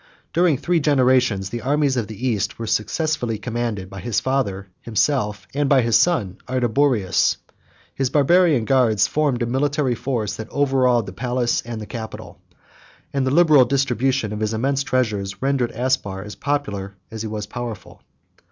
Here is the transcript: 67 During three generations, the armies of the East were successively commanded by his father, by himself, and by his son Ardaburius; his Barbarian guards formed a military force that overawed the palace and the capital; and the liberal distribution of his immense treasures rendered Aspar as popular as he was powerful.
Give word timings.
67 0.29 0.31
During 0.33 0.57
three 0.57 0.79
generations, 0.79 1.49
the 1.51 1.61
armies 1.61 1.95
of 1.95 2.07
the 2.07 2.27
East 2.27 2.57
were 2.57 2.65
successively 2.65 3.37
commanded 3.37 3.87
by 3.87 3.99
his 3.99 4.19
father, 4.19 4.63
by 4.63 4.69
himself, 4.81 5.45
and 5.53 5.69
by 5.69 5.83
his 5.83 5.95
son 5.95 6.39
Ardaburius; 6.47 7.37
his 7.93 8.09
Barbarian 8.09 8.65
guards 8.65 9.05
formed 9.05 9.43
a 9.43 9.45
military 9.45 9.93
force 9.93 10.37
that 10.37 10.49
overawed 10.49 11.05
the 11.05 11.13
palace 11.13 11.61
and 11.61 11.79
the 11.79 11.85
capital; 11.85 12.41
and 13.13 13.27
the 13.27 13.29
liberal 13.29 13.63
distribution 13.65 14.33
of 14.33 14.39
his 14.39 14.55
immense 14.55 14.81
treasures 14.81 15.39
rendered 15.39 15.71
Aspar 15.71 16.23
as 16.23 16.33
popular 16.33 16.95
as 17.11 17.21
he 17.21 17.27
was 17.27 17.45
powerful. 17.45 18.01